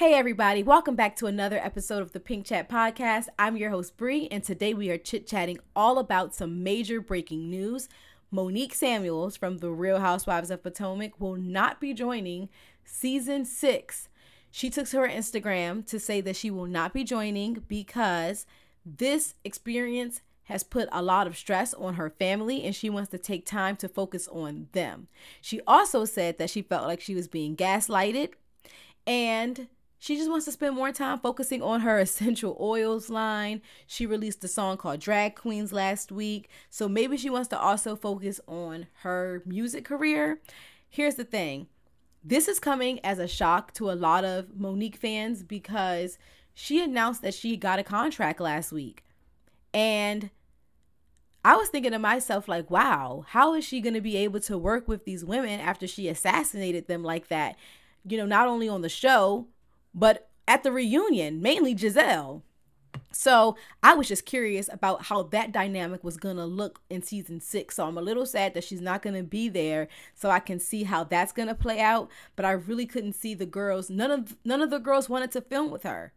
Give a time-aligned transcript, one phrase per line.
[0.00, 3.26] Hey everybody, welcome back to another episode of the Pink Chat Podcast.
[3.38, 7.86] I'm your host Bree, and today we are chit-chatting all about some major breaking news.
[8.30, 12.48] Monique Samuels from The Real Housewives of Potomac will not be joining
[12.82, 14.08] season 6.
[14.50, 18.46] She took to her Instagram to say that she will not be joining because
[18.86, 23.18] this experience has put a lot of stress on her family and she wants to
[23.18, 25.08] take time to focus on them.
[25.42, 28.30] She also said that she felt like she was being gaslighted
[29.06, 29.68] and
[30.02, 33.60] she just wants to spend more time focusing on her essential oils line.
[33.86, 36.48] She released a song called Drag Queens last week.
[36.70, 40.40] So maybe she wants to also focus on her music career.
[40.88, 41.68] Here's the thing
[42.24, 46.18] this is coming as a shock to a lot of Monique fans because
[46.54, 49.04] she announced that she got a contract last week.
[49.74, 50.30] And
[51.44, 54.56] I was thinking to myself, like, wow, how is she going to be able to
[54.56, 57.56] work with these women after she assassinated them like that?
[58.06, 59.46] You know, not only on the show,
[59.94, 62.42] but at the reunion, mainly Gizelle.
[63.12, 67.76] So I was just curious about how that dynamic was gonna look in season six.
[67.76, 70.84] So I'm a little sad that she's not gonna be there, so I can see
[70.84, 72.08] how that's gonna play out.
[72.36, 73.90] But I really couldn't see the girls.
[73.90, 76.12] None of none of the girls wanted to film with her.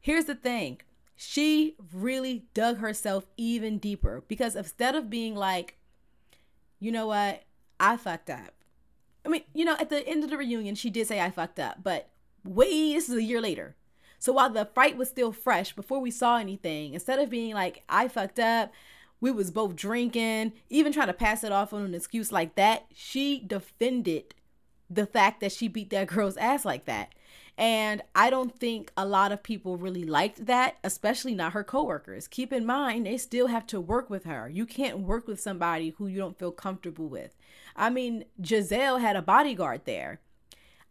[0.00, 0.80] Here's the thing.
[1.16, 5.78] She really dug herself even deeper because instead of being like,
[6.78, 7.44] you know what,
[7.80, 8.52] I fucked up.
[9.24, 11.58] I mean, you know, at the end of the reunion, she did say I fucked
[11.58, 12.10] up, but
[12.46, 13.76] way this is a year later.
[14.18, 17.82] So while the fight was still fresh before we saw anything, instead of being like,
[17.88, 18.72] I fucked up,
[19.20, 22.86] we was both drinking, even trying to pass it off on an excuse like that,
[22.94, 24.34] she defended
[24.88, 27.12] the fact that she beat that girl's ass like that.
[27.58, 32.28] And I don't think a lot of people really liked that, especially not her coworkers.
[32.28, 34.48] Keep in mind, they still have to work with her.
[34.48, 37.34] You can't work with somebody who you don't feel comfortable with.
[37.74, 40.20] I mean, Gizelle had a bodyguard there.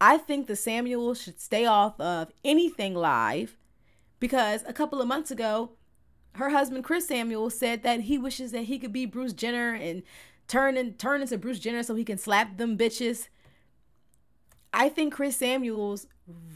[0.00, 3.56] I think the Samuel should stay off of anything live
[4.18, 5.72] because a couple of months ago,
[6.34, 10.02] her husband Chris Samuel said that he wishes that he could be Bruce Jenner and
[10.48, 13.28] turn and turn into Bruce Jenner so he can slap them bitches.
[14.72, 16.06] I think Chris Samuels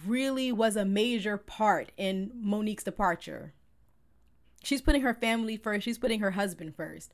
[0.07, 3.53] really was a major part in Monique's departure.
[4.63, 5.85] She's putting her family first.
[5.85, 7.13] She's putting her husband first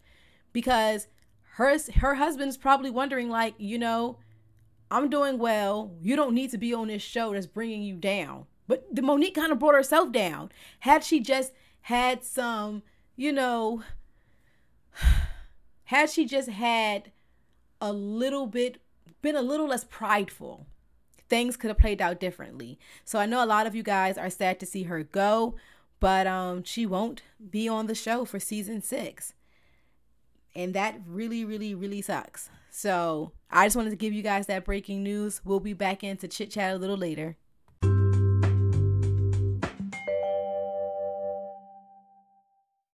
[0.53, 1.09] because
[1.55, 4.19] her her husband's probably wondering like, you know,
[4.91, 5.93] I'm doing well.
[6.03, 8.47] You don't need to be on this show that's bringing you down.
[8.67, 10.51] But the Monique kind of brought herself down.
[10.81, 11.53] Had she just
[11.83, 12.83] had some,
[13.17, 13.83] you know,
[15.85, 17.13] had she just had
[17.81, 18.81] a little bit,
[19.23, 20.67] been a little less prideful,
[21.29, 22.79] things could have played out differently.
[23.05, 25.55] So I know a lot of you guys are sad to see her go,
[26.01, 29.35] but um, she won't be on the show for season six.
[30.55, 32.51] And that really, really, really sucks.
[32.71, 35.41] So I just wanted to give you guys that breaking news.
[35.45, 37.37] We'll be back in to chit chat a little later.